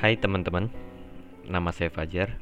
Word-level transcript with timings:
Hai 0.00 0.16
teman-teman, 0.16 0.72
nama 1.44 1.76
saya 1.76 1.92
Fajar. 1.92 2.40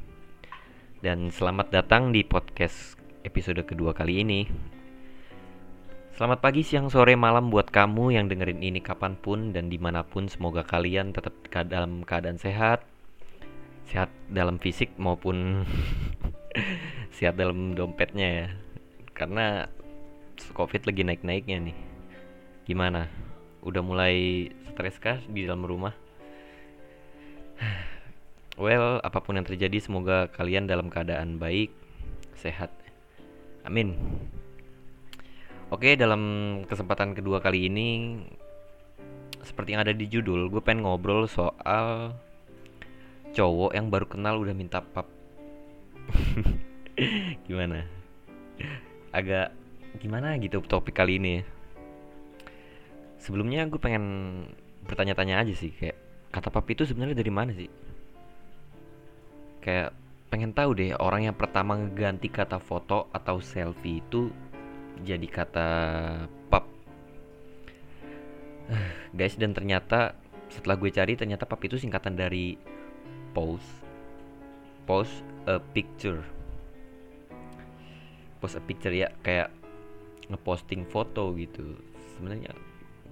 Dan 1.03 1.27
selamat 1.27 1.75
datang 1.75 2.15
di 2.15 2.23
podcast 2.23 2.95
episode 3.27 3.59
kedua 3.67 3.91
kali 3.91 4.23
ini. 4.23 4.47
Selamat 6.15 6.39
pagi, 6.39 6.63
siang, 6.63 6.87
sore, 6.87 7.19
malam 7.19 7.51
buat 7.51 7.67
kamu 7.67 8.15
yang 8.15 8.31
dengerin 8.31 8.63
ini 8.63 8.79
kapan 8.79 9.19
pun 9.19 9.51
dan 9.51 9.67
di 9.67 9.75
mana 9.75 10.07
pun. 10.07 10.31
Semoga 10.31 10.63
kalian 10.63 11.11
tetap 11.11 11.35
dalam 11.67 12.07
keadaan 12.07 12.39
sehat. 12.39 12.87
Sehat 13.91 14.07
dalam 14.31 14.55
fisik 14.55 14.95
maupun 14.95 15.67
sehat 17.19 17.35
dalam 17.35 17.75
dompetnya 17.75 18.27
ya. 18.31 18.47
Karena 19.11 19.67
covid 20.55 20.87
lagi 20.87 21.03
naik-naiknya 21.03 21.59
nih. 21.59 21.77
Gimana? 22.63 23.11
Udah 23.67 23.83
mulai 23.83 24.47
stres 24.71 24.95
kah 24.95 25.19
di 25.27 25.43
dalam 25.43 25.67
rumah? 25.67 26.07
Well, 28.59 28.99
apa 28.99 29.23
pun 29.23 29.39
yang 29.39 29.47
terjadi, 29.47 29.79
semoga 29.79 30.27
kalian 30.35 30.67
dalam 30.67 30.91
keadaan 30.91 31.39
baik, 31.39 31.71
sehat. 32.35 32.67
Amin. 33.63 33.95
Oke, 35.71 35.95
dalam 35.95 36.21
kesempatan 36.67 37.15
kedua 37.15 37.39
kali 37.39 37.71
ini, 37.71 38.19
seperti 39.47 39.71
yang 39.71 39.87
ada 39.87 39.95
di 39.95 40.11
judul, 40.11 40.51
gue 40.51 40.59
pengen 40.59 40.83
ngobrol 40.83 41.23
soal 41.31 42.19
cowok 43.31 43.71
yang 43.79 43.87
baru 43.87 44.11
kenal 44.11 44.35
udah 44.43 44.51
minta 44.51 44.83
pap. 44.83 45.07
gimana? 47.47 47.87
Agak 49.15 49.55
gimana 50.03 50.35
gitu 50.35 50.59
topik 50.67 50.99
kali 50.99 51.15
ini. 51.15 51.47
Sebelumnya 53.23 53.63
gue 53.71 53.79
pengen 53.79 54.03
bertanya-tanya 54.83 55.47
aja 55.47 55.55
sih, 55.55 55.71
kayak 55.71 55.95
kata 56.27 56.51
pap 56.51 56.67
itu 56.67 56.83
sebenarnya 56.83 57.15
dari 57.15 57.31
mana 57.31 57.55
sih? 57.55 57.88
Kayak 59.59 59.95
pengen 60.29 60.53
tahu 60.53 60.77
deh 60.77 60.93
orang 60.95 61.25
yang 61.25 61.37
pertama 61.37 61.75
ngeganti 61.75 62.29
kata 62.29 62.61
foto 62.61 63.09
atau 63.09 63.41
selfie 63.41 63.99
itu 63.99 64.29
jadi 65.01 65.27
kata 65.27 65.69
pap. 66.51 66.65
Guys 69.17 69.35
dan 69.39 69.57
ternyata 69.57 70.13
setelah 70.49 70.77
gue 70.77 70.91
cari 70.93 71.13
ternyata 71.17 71.49
pap 71.49 71.61
itu 71.65 71.81
singkatan 71.81 72.13
dari 72.13 72.55
post 73.33 73.67
post 74.85 75.25
a 75.49 75.57
picture. 75.57 76.21
Post 78.39 78.57
a 78.57 78.61
picture 78.63 78.93
ya 78.93 79.09
kayak 79.25 79.49
ngeposting 80.29 80.85
foto 80.85 81.33
gitu. 81.35 81.77
Sebenarnya 82.15 82.53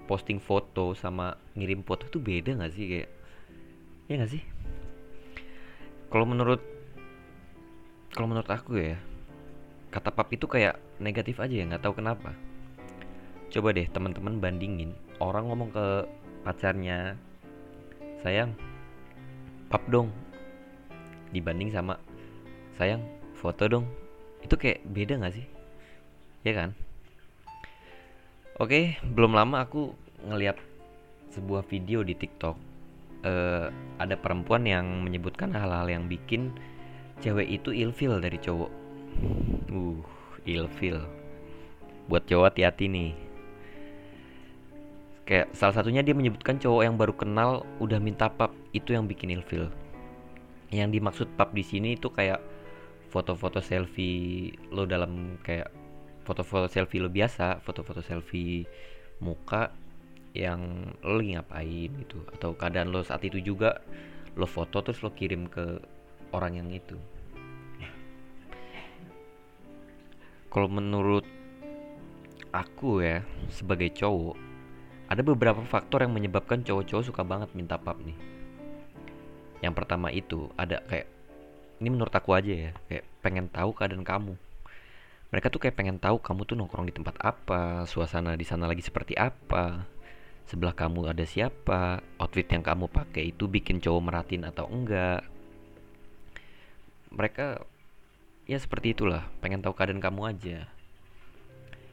posting 0.06 0.40
foto 0.40 0.96
sama 0.96 1.36
ngirim 1.58 1.82
foto 1.82 2.06
itu 2.06 2.18
beda 2.22 2.56
nggak 2.56 2.72
sih? 2.72 2.84
Kayak 2.86 3.10
ya 4.08 4.14
nggak 4.16 4.32
sih 4.32 4.42
kalau 6.08 6.24
menurut 6.24 6.60
kalau 8.16 8.26
menurut 8.32 8.48
aku 8.48 8.80
ya 8.80 8.96
kata 9.92 10.12
pap 10.12 10.28
itu 10.32 10.44
kayak 10.48 10.80
negatif 11.00 11.40
aja 11.40 11.52
ya 11.52 11.64
nggak 11.68 11.84
tahu 11.84 12.00
kenapa. 12.00 12.32
Coba 13.48 13.72
deh 13.72 13.88
teman-teman 13.88 14.40
bandingin 14.40 14.92
orang 15.20 15.48
ngomong 15.48 15.72
ke 15.72 15.86
pacarnya 16.44 17.16
sayang 18.20 18.52
pap 19.72 19.84
dong. 19.88 20.12
Dibanding 21.32 21.72
sama 21.72 22.00
sayang 22.76 23.04
foto 23.36 23.68
dong. 23.68 23.84
Itu 24.44 24.56
kayak 24.56 24.84
beda 24.88 25.20
nggak 25.20 25.34
sih? 25.36 25.46
Ya 26.44 26.52
kan? 26.56 26.72
Oke 28.58 28.96
belum 29.04 29.36
lama 29.36 29.62
aku 29.62 29.94
ngeliat 30.24 30.58
sebuah 31.30 31.62
video 31.68 32.02
di 32.02 32.16
TikTok 32.16 32.67
uh, 33.24 33.72
ada 33.98 34.14
perempuan 34.14 34.66
yang 34.66 34.86
menyebutkan 35.02 35.50
hal-hal 35.54 35.86
yang 35.90 36.06
bikin 36.06 36.54
cewek 37.24 37.48
itu 37.48 37.74
ilfil 37.74 38.18
dari 38.22 38.38
cowok. 38.38 38.70
Uh, 39.72 39.98
ilfil. 40.46 41.02
Buat 42.06 42.26
cowok 42.30 42.54
hati-hati 42.54 42.86
nih. 42.88 43.12
Kayak 45.28 45.52
salah 45.52 45.76
satunya 45.76 46.00
dia 46.00 46.16
menyebutkan 46.16 46.56
cowok 46.56 46.82
yang 46.88 46.96
baru 46.96 47.12
kenal 47.12 47.68
udah 47.84 48.00
minta 48.00 48.32
pap 48.32 48.56
itu 48.72 48.96
yang 48.96 49.04
bikin 49.04 49.34
ilfil. 49.34 49.68
Yang 50.72 51.00
dimaksud 51.00 51.28
pap 51.36 51.52
di 51.52 51.60
sini 51.60 52.00
itu 52.00 52.08
kayak 52.08 52.40
foto-foto 53.12 53.60
selfie 53.60 54.56
lo 54.72 54.84
dalam 54.84 55.36
kayak 55.44 55.68
foto-foto 56.24 56.68
selfie 56.68 57.00
lo 57.00 57.12
biasa, 57.12 57.60
foto-foto 57.60 58.00
selfie 58.00 58.64
muka 59.20 59.72
yang 60.38 60.94
lo 61.02 61.18
lagi 61.18 61.34
ngapain 61.34 61.90
gitu. 62.06 62.22
Atau 62.30 62.54
keadaan 62.54 62.94
lo 62.94 63.02
saat 63.02 63.26
itu 63.26 63.42
juga 63.42 63.82
lo 64.38 64.46
foto 64.46 64.78
terus 64.86 65.02
lo 65.02 65.10
kirim 65.10 65.50
ke 65.50 65.82
orang 66.30 66.62
yang 66.62 66.70
itu. 66.70 66.94
Kalau 70.48 70.70
menurut 70.70 71.26
aku 72.54 73.04
ya 73.04 73.20
sebagai 73.52 73.92
cowok 73.92 74.38
ada 75.08 75.20
beberapa 75.24 75.60
faktor 75.64 76.04
yang 76.04 76.12
menyebabkan 76.16 76.64
cowok-cowok 76.64 77.04
suka 77.04 77.22
banget 77.26 77.52
minta 77.52 77.76
pap 77.76 78.00
nih. 78.00 78.16
Yang 79.60 79.74
pertama 79.74 80.08
itu 80.14 80.48
ada 80.54 80.80
kayak 80.86 81.08
ini 81.82 81.88
menurut 81.90 82.12
aku 82.14 82.32
aja 82.36 82.70
ya 82.70 82.72
kayak 82.86 83.04
pengen 83.20 83.46
tahu 83.50 83.74
keadaan 83.74 84.06
kamu. 84.06 84.34
Mereka 85.28 85.52
tuh 85.52 85.60
kayak 85.60 85.76
pengen 85.76 86.00
tahu 86.00 86.16
kamu 86.24 86.40
tuh 86.48 86.56
nongkrong 86.56 86.88
di 86.88 86.94
tempat 86.96 87.20
apa 87.20 87.84
suasana 87.84 88.32
di 88.32 88.48
sana 88.48 88.64
lagi 88.64 88.80
seperti 88.80 89.12
apa 89.16 89.84
sebelah 90.48 90.72
kamu 90.72 91.12
ada 91.12 91.28
siapa, 91.28 92.00
outfit 92.16 92.48
yang 92.48 92.64
kamu 92.64 92.88
pakai 92.88 93.36
itu 93.36 93.44
bikin 93.44 93.84
cowok 93.84 94.00
meratin 94.00 94.48
atau 94.48 94.64
enggak. 94.64 95.20
Mereka 97.12 97.60
ya 98.48 98.56
seperti 98.56 98.96
itulah, 98.96 99.28
pengen 99.44 99.60
tahu 99.60 99.76
keadaan 99.76 100.00
kamu 100.00 100.20
aja. 100.24 100.58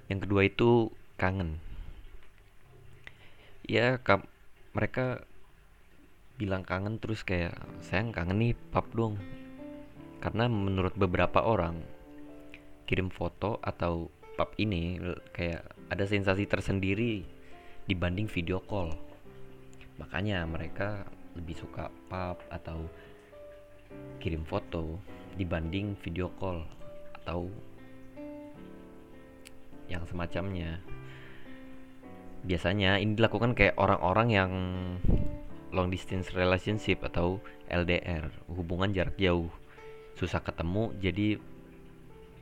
Yang 0.08 0.20
kedua 0.24 0.42
itu 0.48 0.88
kangen. 1.20 1.60
Ya, 3.68 4.00
kam 4.00 4.24
mereka 4.72 5.28
bilang 6.40 6.64
kangen 6.64 6.96
terus 7.00 7.28
kayak 7.28 7.60
sayang 7.84 8.16
kangen 8.16 8.40
nih 8.40 8.56
pap 8.72 8.88
dong. 8.96 9.20
Karena 10.24 10.48
menurut 10.48 10.96
beberapa 10.96 11.44
orang 11.44 11.84
kirim 12.88 13.12
foto 13.12 13.60
atau 13.60 14.08
pap 14.40 14.56
ini 14.56 14.96
kayak 15.36 15.76
ada 15.92 16.08
sensasi 16.08 16.48
tersendiri 16.48 17.35
dibanding 17.86 18.26
video 18.26 18.58
call. 18.66 18.90
Makanya 20.02 20.42
mereka 20.50 21.06
lebih 21.38 21.56
suka 21.56 21.94
pub 22.10 22.42
atau 22.50 22.90
kirim 24.18 24.42
foto 24.42 24.98
dibanding 25.38 25.94
video 26.02 26.34
call 26.42 26.66
atau 27.22 27.48
yang 29.86 30.02
semacamnya. 30.10 30.82
Biasanya 32.46 33.02
ini 33.02 33.18
dilakukan 33.18 33.54
kayak 33.54 33.78
orang-orang 33.78 34.28
yang 34.34 34.52
long 35.70 35.90
distance 35.94 36.34
relationship 36.34 37.06
atau 37.06 37.38
LDR 37.70 38.30
hubungan 38.50 38.94
jarak 38.94 39.18
jauh. 39.22 39.50
Susah 40.18 40.42
ketemu 40.42 40.94
jadi 40.98 41.38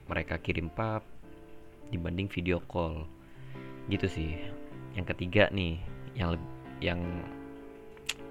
mereka 0.07 0.39
kirim 0.39 0.71
pub 0.71 1.03
dibanding 1.91 2.31
video 2.31 2.63
call. 2.63 3.07
Gitu 3.91 4.07
sih 4.07 4.62
yang 4.93 5.05
ketiga 5.09 5.49
nih 5.49 5.81
yang 6.13 6.37
yang 6.77 7.01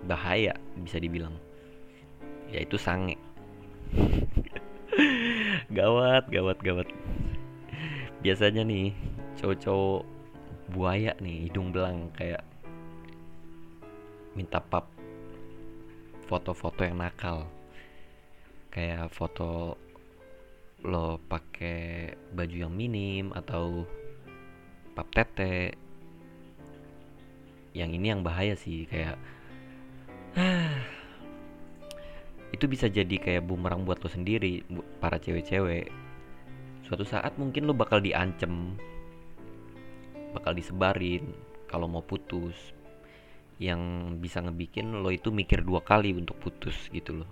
bahaya 0.06 0.54
bisa 0.78 0.98
dibilang 0.98 1.34
yaitu 2.50 2.76
sange. 2.76 3.16
Gawat 5.78 6.28
gawat 6.28 6.58
gawat. 6.60 6.88
Biasanya 8.20 8.62
nih 8.62 8.92
cowok-cowok 9.40 10.04
buaya 10.72 11.16
nih 11.18 11.48
hidung 11.48 11.72
belang 11.72 12.12
kayak 12.14 12.44
minta 14.36 14.60
pap 14.60 14.86
foto-foto 16.28 16.84
yang 16.84 17.00
nakal. 17.00 17.48
Kayak 18.72 19.12
foto 19.12 19.76
lo 20.82 21.20
pakai 21.30 22.12
baju 22.34 22.56
yang 22.68 22.74
minim 22.74 23.30
atau 23.32 23.86
pap 24.92 25.08
tete 25.14 25.76
yang 27.72 27.90
ini 27.92 28.12
yang 28.12 28.20
bahaya 28.20 28.52
sih 28.52 28.84
kayak 28.84 29.16
itu 32.56 32.64
bisa 32.68 32.88
jadi 32.88 33.16
kayak 33.16 33.48
bumerang 33.48 33.88
buat 33.88 34.00
lo 34.04 34.08
sendiri 34.12 34.64
para 35.00 35.16
cewek-cewek. 35.16 35.88
Suatu 36.84 37.04
saat 37.08 37.36
mungkin 37.40 37.64
lo 37.64 37.72
bakal 37.72 38.04
diancem 38.04 38.76
bakal 40.36 40.56
disebarin 40.56 41.32
kalau 41.68 41.88
mau 41.88 42.04
putus. 42.04 42.56
Yang 43.60 43.80
bisa 44.20 44.44
ngebikin 44.44 45.00
lo 45.00 45.08
itu 45.08 45.32
mikir 45.32 45.64
dua 45.64 45.80
kali 45.80 46.12
untuk 46.12 46.36
putus 46.40 46.76
gitu 46.92 47.24
loh. 47.24 47.30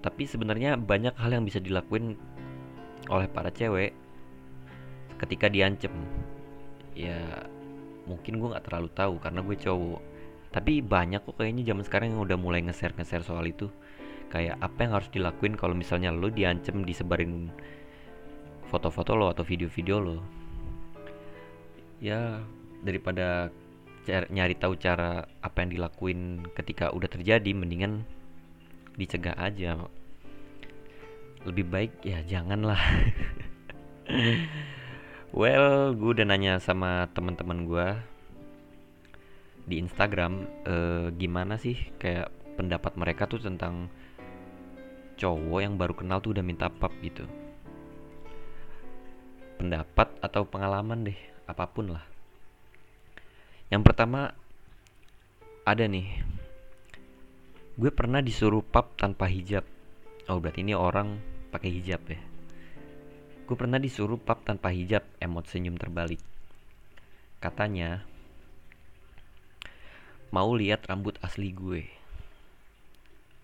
Tapi 0.00 0.24
sebenarnya 0.24 0.80
banyak 0.80 1.14
hal 1.20 1.36
yang 1.36 1.44
bisa 1.44 1.60
dilakuin 1.60 2.16
oleh 3.12 3.28
para 3.28 3.52
cewek 3.52 3.92
ketika 5.20 5.52
diancem. 5.52 5.92
Ya 6.96 7.44
mungkin 8.06 8.38
gue 8.38 8.48
nggak 8.50 8.66
terlalu 8.66 8.90
tahu 8.92 9.14
karena 9.22 9.40
gue 9.42 9.56
cowok. 9.56 10.02
Tapi 10.52 10.84
banyak 10.84 11.24
kok 11.24 11.34
kayaknya 11.40 11.72
zaman 11.72 11.84
sekarang 11.86 12.08
yang 12.12 12.22
udah 12.22 12.36
mulai 12.36 12.60
nge-share 12.60 12.92
nge-share 12.92 13.24
soal 13.24 13.44
itu. 13.48 13.72
Kayak 14.28 14.60
apa 14.60 14.78
yang 14.84 14.92
harus 14.96 15.08
dilakuin 15.12 15.54
kalau 15.56 15.72
misalnya 15.76 16.12
lo 16.12 16.28
diancam 16.28 16.84
disebarin 16.84 17.52
foto-foto 18.68 19.16
lo 19.16 19.32
atau 19.32 19.44
video-video 19.44 19.96
lo. 20.00 20.18
Ya 22.02 22.40
daripada 22.84 23.48
nyari 24.08 24.58
tahu 24.58 24.74
cara 24.76 25.24
apa 25.40 25.56
yang 25.62 25.70
dilakuin 25.78 26.42
ketika 26.58 26.90
udah 26.90 27.08
terjadi 27.08 27.50
mendingan 27.54 28.04
dicegah 29.00 29.36
aja. 29.40 29.88
Lebih 31.42 31.64
baik 31.70 31.92
ya 32.04 32.20
janganlah 32.22 32.78
well 35.32 35.96
gue 35.96 36.10
udah 36.12 36.28
nanya 36.28 36.60
sama 36.60 37.08
teman-teman 37.16 37.64
gue 37.64 37.88
di 39.64 39.80
Instagram 39.80 40.44
uh, 40.68 41.08
gimana 41.16 41.56
sih 41.56 41.76
kayak 41.96 42.28
pendapat 42.60 42.92
mereka 43.00 43.24
tuh 43.24 43.40
tentang 43.40 43.88
cowok 45.16 45.60
yang 45.64 45.80
baru 45.80 45.96
kenal 45.96 46.20
tuh 46.20 46.36
udah 46.36 46.44
minta 46.44 46.68
pap 46.68 46.92
gitu? 47.00 47.24
Pendapat 49.56 50.12
atau 50.20 50.42
pengalaman 50.44 51.06
deh 51.06 51.18
apa 51.46 51.64
pun 51.70 51.94
lah. 51.94 52.04
Yang 53.70 53.82
pertama 53.86 54.34
ada 55.62 55.84
nih. 55.86 56.10
Gue 57.78 57.88
pernah 57.94 58.20
disuruh 58.20 58.60
pap 58.60 58.98
tanpa 58.98 59.30
hijab. 59.30 59.64
Oh 60.26 60.42
berarti 60.42 60.66
ini 60.66 60.74
orang 60.74 61.22
pakai 61.54 61.70
hijab 61.70 62.02
ya 62.10 62.31
gue 63.44 63.56
pernah 63.58 63.78
disuruh 63.78 64.18
pap 64.18 64.46
tanpa 64.46 64.70
hijab 64.70 65.02
emot 65.18 65.46
senyum 65.50 65.76
terbalik 65.76 66.20
katanya 67.42 68.06
mau 70.32 70.56
lihat 70.56 70.88
rambut 70.88 71.20
asli 71.20 71.52
gue. 71.52 71.84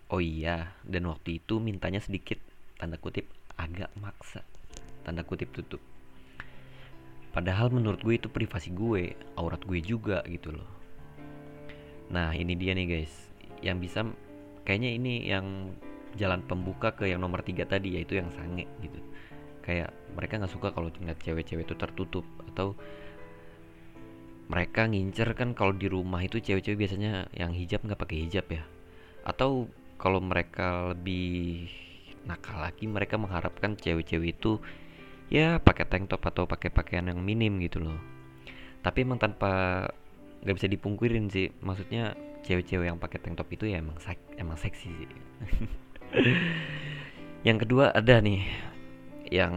Oh 0.08 0.24
iya, 0.24 0.72
dan 0.88 1.04
waktu 1.04 1.36
itu 1.36 1.60
mintanya 1.60 2.00
sedikit 2.00 2.40
tanda 2.80 2.96
kutip 2.96 3.28
agak 3.60 3.92
maksa. 4.00 4.40
Tanda 5.04 5.20
kutip 5.20 5.52
tutup. 5.52 5.84
Padahal 7.28 7.68
menurut 7.68 8.00
gue 8.00 8.16
itu 8.16 8.32
privasi 8.32 8.72
gue, 8.72 9.12
aurat 9.36 9.60
gue 9.68 9.84
juga 9.84 10.24
gitu 10.24 10.56
loh. 10.56 10.70
Nah, 12.08 12.32
ini 12.32 12.56
dia 12.56 12.72
nih 12.72 12.88
guys. 12.88 13.12
Yang 13.60 13.78
bisa 13.84 14.00
kayaknya 14.64 14.90
ini 14.96 15.12
yang 15.28 15.76
jalan 16.16 16.40
pembuka 16.40 16.96
ke 16.96 17.04
yang 17.04 17.20
nomor 17.20 17.44
tiga 17.44 17.68
tadi 17.68 18.00
yaitu 18.00 18.16
yang 18.16 18.32
sange 18.32 18.64
gitu. 18.80 18.96
Kayak 19.68 19.92
mereka 20.16 20.40
nggak 20.40 20.52
suka 20.56 20.72
kalau 20.72 20.88
ngeliat 20.88 21.20
cewek-cewek 21.20 21.68
itu 21.68 21.76
tertutup 21.76 22.24
atau 22.48 22.72
mereka 24.48 24.88
ngincer 24.88 25.36
kan 25.36 25.52
kalau 25.52 25.76
di 25.76 25.92
rumah 25.92 26.24
itu 26.24 26.40
cewek-cewek 26.40 26.88
biasanya 26.88 27.28
yang 27.36 27.52
hijab 27.52 27.84
nggak 27.84 28.00
pakai 28.00 28.24
hijab 28.24 28.48
ya. 28.48 28.64
Atau 29.28 29.68
kalau 30.00 30.24
mereka 30.24 30.96
lebih 30.96 31.68
nakal 32.24 32.64
lagi 32.64 32.88
mereka 32.88 33.20
mengharapkan 33.20 33.76
cewek-cewek 33.76 34.40
itu 34.40 34.56
ya 35.28 35.60
pakai 35.60 35.84
tank 35.84 36.08
top 36.08 36.24
atau 36.24 36.48
pakai 36.48 36.72
pakaian 36.72 37.12
yang 37.12 37.20
minim 37.20 37.60
gitu 37.60 37.84
loh. 37.84 38.00
Tapi 38.80 39.04
emang 39.04 39.20
tanpa 39.20 39.84
nggak 40.40 40.56
bisa 40.56 40.68
dipungkirin 40.72 41.28
sih. 41.28 41.52
Maksudnya 41.60 42.16
cewek-cewek 42.40 42.88
yang 42.88 42.96
pakai 42.96 43.20
tank 43.20 43.36
top 43.36 43.52
itu 43.52 43.68
ya 43.68 43.84
emang 43.84 44.00
sek 44.00 44.16
emang 44.40 44.56
seksi 44.56 44.88
sih. 44.88 45.08
Yang 47.46 47.68
kedua 47.68 47.94
ada 47.94 48.18
nih 48.18 48.42
yang 49.28 49.54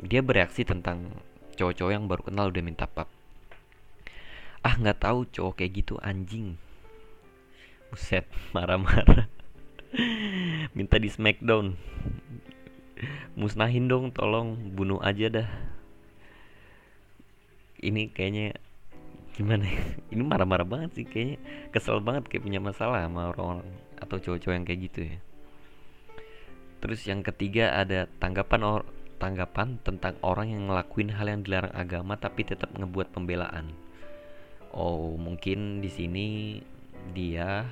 dia 0.00 0.24
bereaksi 0.24 0.64
tentang 0.64 1.12
cowok-cowok 1.56 1.92
yang 1.92 2.04
baru 2.08 2.22
kenal 2.28 2.48
udah 2.48 2.64
minta 2.64 2.86
pap. 2.88 3.08
Ah 4.64 4.74
nggak 4.74 5.02
tahu 5.02 5.28
cowok 5.28 5.62
kayak 5.62 5.84
gitu 5.84 5.94
anjing. 6.00 6.56
Buset 7.92 8.26
marah-marah. 8.54 9.28
Minta 10.76 11.00
di 11.00 11.08
smackdown. 11.08 11.76
Musnahin 13.38 13.86
dong 13.86 14.10
tolong 14.10 14.58
bunuh 14.74 14.98
aja 15.00 15.30
dah. 15.30 15.48
Ini 17.78 18.10
kayaknya 18.10 18.58
gimana 19.38 19.70
ya? 19.70 19.82
ini 20.12 20.22
marah-marah 20.26 20.66
banget 20.66 20.90
sih 20.98 21.06
kayaknya. 21.06 21.38
Kesel 21.70 22.02
banget 22.02 22.26
kayak 22.26 22.42
punya 22.42 22.58
masalah 22.58 23.06
sama 23.06 23.30
orang-orang 23.30 23.70
atau 23.98 24.16
cowok-cowok 24.18 24.54
yang 24.54 24.66
kayak 24.66 24.82
gitu 24.90 25.00
ya 25.14 25.18
terus 26.78 27.04
yang 27.06 27.26
ketiga 27.26 27.74
ada 27.74 28.06
tanggapan 28.22 28.62
or 28.62 28.82
tanggapan 29.18 29.82
tentang 29.82 30.14
orang 30.22 30.54
yang 30.54 30.70
ngelakuin 30.70 31.10
hal 31.10 31.26
yang 31.26 31.42
dilarang 31.42 31.74
agama 31.74 32.14
tapi 32.14 32.46
tetap 32.46 32.70
ngebuat 32.74 33.10
pembelaan. 33.10 33.74
Oh 34.70 35.18
mungkin 35.18 35.82
di 35.82 35.90
sini 35.90 36.26
dia 37.12 37.66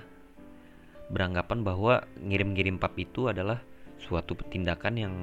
beranggapan 1.06 1.62
bahwa 1.62 2.03
ngirim-ngirim 2.19 2.82
pap 2.82 2.99
itu 2.99 3.31
adalah 3.31 3.62
suatu 4.03 4.35
tindakan 4.50 4.94
yang 4.99 5.14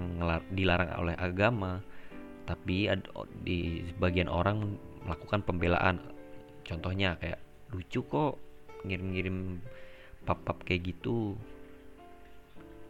dilarang 0.55 0.95
oleh 0.95 1.15
agama. 1.19 1.83
Tapi 2.43 2.91
di 3.43 3.83
sebagian 3.91 4.27
orang 4.27 4.79
melakukan 5.03 5.43
pembelaan. 5.43 5.99
Contohnya 6.63 7.19
kayak 7.19 7.39
lucu 7.75 8.03
kok 8.07 8.39
ngirim-ngirim 8.87 9.59
pap-pap 10.23 10.63
kayak 10.63 10.95
gitu 10.95 11.35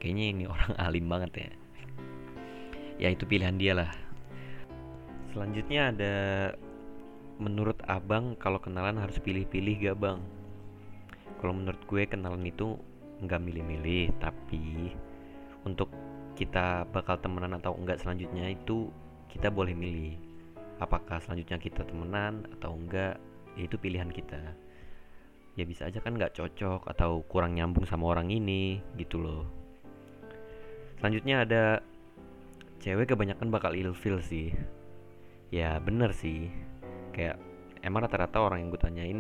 kayaknya 0.04 0.26
ini 0.36 0.44
orang 0.52 0.72
alim 0.86 1.08
banget 1.08 1.32
ya. 1.48 1.50
Ya 3.00 3.08
itu 3.16 3.24
pilihan 3.24 3.56
dia 3.56 3.72
lah. 3.72 3.92
Selanjutnya 5.32 5.96
ada 5.96 6.14
menurut 7.40 7.80
abang 7.88 8.36
kalau 8.38 8.60
kenalan 8.60 9.00
harus 9.00 9.18
pilih-pilih 9.24 9.90
gak 9.90 9.98
bang? 10.04 10.20
Kalau 11.40 11.56
menurut 11.56 11.80
gue 11.88 12.04
kenalan 12.06 12.44
itu 12.44 12.76
nggak 13.24 13.40
milih-milih 13.40 14.12
tapi 14.20 14.92
untuk 15.64 15.88
kita 16.36 16.84
bakal 16.92 17.16
temenan 17.24 17.56
atau 17.56 17.72
enggak 17.80 18.04
selanjutnya 18.04 18.52
itu 18.52 18.92
kita 19.32 19.48
boleh 19.48 19.72
milih. 19.72 20.20
Apakah 20.84 21.24
selanjutnya 21.24 21.58
kita 21.58 21.88
temenan 21.88 22.46
atau 22.60 22.76
enggak 22.76 23.18
ya 23.56 23.64
itu 23.66 23.80
pilihan 23.80 24.12
kita. 24.12 24.54
Ya 25.56 25.64
bisa 25.66 25.88
aja 25.88 26.04
kan 26.04 26.20
nggak 26.20 26.36
cocok 26.36 26.86
atau 26.92 27.24
kurang 27.26 27.56
nyambung 27.58 27.88
sama 27.88 28.12
orang 28.14 28.30
ini 28.30 28.82
gitu 28.98 29.22
loh 29.22 29.63
selanjutnya 31.04 31.44
ada 31.44 31.64
cewek 32.80 33.12
kebanyakan 33.12 33.52
bakal 33.52 33.76
ilfil 33.76 34.24
sih. 34.24 34.56
Ya 35.52 35.76
bener 35.84 36.16
sih. 36.16 36.48
Kayak 37.12 37.44
emang 37.84 38.08
rata-rata 38.08 38.40
orang 38.40 38.64
yang 38.64 38.70
gue 38.72 38.80
tanyain 38.80 39.20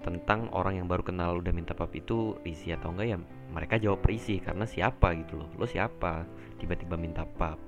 tentang 0.00 0.48
orang 0.56 0.80
yang 0.80 0.88
baru 0.88 1.04
kenal 1.04 1.44
udah 1.44 1.52
minta 1.52 1.76
pap 1.76 1.92
itu 1.92 2.40
isi 2.48 2.72
atau 2.72 2.96
enggak 2.96 3.12
ya 3.12 3.20
mereka 3.52 3.76
jawab 3.76 4.00
perisi 4.00 4.40
karena 4.40 4.64
siapa? 4.64 5.12
gitu 5.20 5.36
loh. 5.36 5.52
Lo 5.60 5.68
siapa? 5.68 6.24
Tiba-tiba 6.56 6.96
minta 6.96 7.28
pap. 7.28 7.60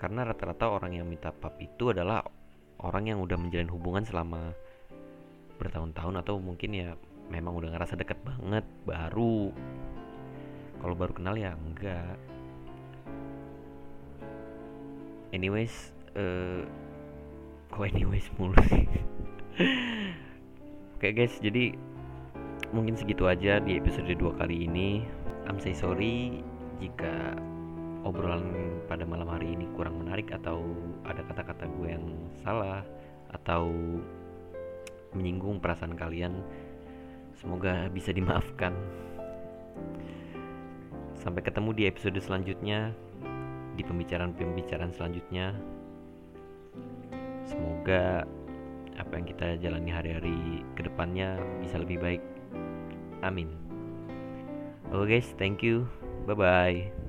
Karena 0.00 0.24
rata-rata 0.24 0.72
orang 0.72 0.96
yang 0.96 1.04
minta 1.04 1.28
pap 1.28 1.60
itu 1.60 1.92
adalah 1.92 2.24
orang 2.80 3.04
yang 3.04 3.20
udah 3.20 3.36
menjalin 3.36 3.68
hubungan 3.68 4.08
selama 4.08 4.56
bertahun-tahun 5.60 6.24
atau 6.24 6.40
mungkin 6.40 6.72
ya 6.72 6.96
memang 7.28 7.52
udah 7.52 7.68
ngerasa 7.68 8.00
deket 8.00 8.16
banget 8.24 8.64
baru. 8.88 9.52
Kalau 10.80 10.94
baru 10.96 11.12
kenal 11.12 11.36
ya 11.36 11.52
enggak 11.52 12.37
anyways 15.32 15.92
uh, 16.16 16.64
kok 17.68 17.84
anyways 17.84 18.26
mulu 18.40 18.56
sih? 18.68 18.88
Oke 20.98 21.14
guys 21.14 21.36
jadi 21.38 21.76
mungkin 22.72 22.98
segitu 22.98 23.28
aja 23.28 23.60
di 23.60 23.76
episode 23.76 24.08
2 24.08 24.40
kali 24.40 24.66
ini. 24.66 25.04
I'm 25.48 25.56
say 25.60 25.72
sorry 25.72 26.44
jika 26.78 27.36
obrolan 28.04 28.52
pada 28.86 29.04
malam 29.04 29.28
hari 29.28 29.52
ini 29.52 29.68
kurang 29.74 30.00
menarik 30.00 30.30
atau 30.32 30.62
ada 31.04 31.24
kata-kata 31.24 31.66
gue 31.66 31.88
yang 31.88 32.06
salah 32.44 32.84
atau 33.32 33.72
menyinggung 35.12 35.60
perasaan 35.60 35.96
kalian. 35.96 36.40
Semoga 37.38 37.86
bisa 37.92 38.10
dimaafkan. 38.10 38.74
Sampai 41.18 41.42
ketemu 41.42 41.70
di 41.74 41.82
episode 41.86 42.18
selanjutnya 42.18 42.94
di 43.78 43.86
pembicaraan-pembicaraan 43.86 44.90
selanjutnya 44.90 45.54
Semoga 47.48 48.28
apa 49.00 49.12
yang 49.16 49.26
kita 49.26 49.46
jalani 49.62 49.88
hari-hari 49.88 50.60
ke 50.76 50.84
depannya 50.84 51.40
bisa 51.64 51.80
lebih 51.80 51.96
baik. 52.02 52.22
Amin. 53.24 53.48
Oke 54.92 55.08
okay 55.08 55.08
guys, 55.16 55.28
thank 55.40 55.64
you. 55.64 55.88
Bye 56.28 56.36
bye. 56.36 57.07